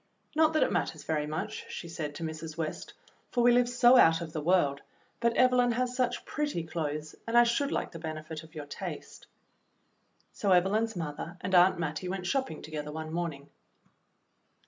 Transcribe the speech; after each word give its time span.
"Not 0.35 0.53
that 0.53 0.63
it 0.63 0.71
matters 0.71 1.03
very 1.03 1.27
much," 1.27 1.71
she 1.71 1.87
said 1.87 2.15
to 2.15 2.23
Mrs. 2.23 2.57
West, 2.57 2.93
"for 3.29 3.43
we 3.43 3.51
live 3.51 3.69
so 3.69 3.97
out 3.97 4.19
of 4.19 4.33
the 4.33 4.41
world, 4.41 4.81
but 5.19 5.37
Evelyn 5.37 5.73
has 5.73 5.95
such 5.95 6.25
pretty 6.25 6.63
clothes, 6.63 7.13
and 7.27 7.37
I 7.37 7.43
should 7.43 7.71
like 7.71 7.91
the 7.91 7.99
benefit 7.99 8.41
of 8.41 8.55
your 8.55 8.65
taste." 8.65 9.27
So 10.33 10.53
Evelyn's 10.53 10.95
mother 10.95 11.37
and 11.41 11.53
Aunt 11.53 11.77
Mattie 11.77 12.09
went 12.09 12.25
shop 12.25 12.47
ping 12.47 12.63
together 12.63 12.91
one 12.91 13.13
morning. 13.13 13.51